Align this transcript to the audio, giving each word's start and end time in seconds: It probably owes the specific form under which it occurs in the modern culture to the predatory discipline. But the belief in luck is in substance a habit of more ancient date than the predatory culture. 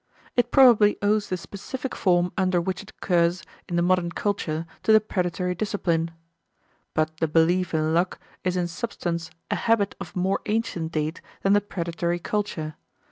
It 0.35 0.49
probably 0.49 0.97
owes 1.03 1.29
the 1.29 1.37
specific 1.37 1.93
form 1.95 2.31
under 2.35 2.59
which 2.59 2.81
it 2.81 2.89
occurs 2.89 3.43
in 3.69 3.75
the 3.75 3.83
modern 3.83 4.09
culture 4.11 4.65
to 4.81 4.91
the 4.91 4.99
predatory 4.99 5.53
discipline. 5.53 6.09
But 6.95 7.17
the 7.17 7.27
belief 7.27 7.71
in 7.71 7.93
luck 7.93 8.19
is 8.43 8.57
in 8.57 8.67
substance 8.67 9.29
a 9.51 9.55
habit 9.55 9.93
of 9.99 10.15
more 10.15 10.41
ancient 10.47 10.91
date 10.91 11.21
than 11.43 11.53
the 11.53 11.61
predatory 11.61 12.17
culture. 12.17 12.77